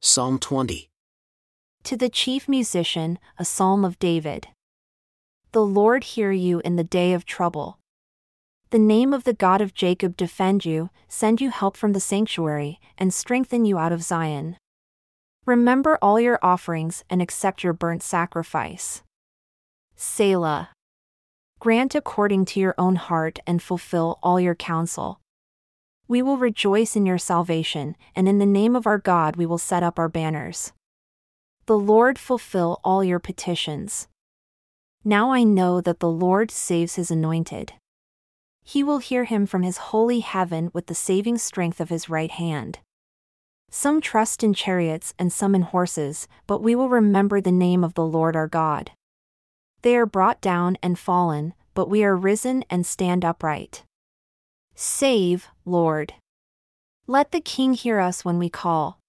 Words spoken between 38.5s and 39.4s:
He will hear